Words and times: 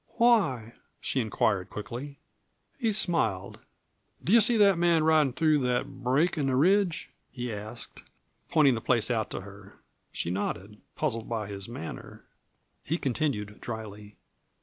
"Why?" 0.17 0.73
she 0.99 1.19
inquired 1.21 1.69
quickly. 1.69 2.17
He 2.79 2.91
smiled. 2.91 3.59
"Do 4.23 4.33
you 4.33 4.41
see 4.41 4.57
that 4.57 4.79
man 4.79 5.03
ridin' 5.03 5.33
through 5.33 5.59
that 5.59 6.01
break 6.03 6.39
on 6.39 6.47
the 6.47 6.55
ridge?" 6.55 7.11
he 7.31 7.53
asked, 7.53 8.01
pointing 8.49 8.73
the 8.73 8.81
place 8.81 9.11
out 9.11 9.29
to 9.29 9.41
her. 9.41 9.77
She 10.11 10.31
nodded, 10.31 10.81
puzzled 10.95 11.29
by 11.29 11.49
his 11.49 11.69
manner. 11.69 12.25
He 12.83 12.97
continued 12.97 13.61
dryly. 13.61 14.17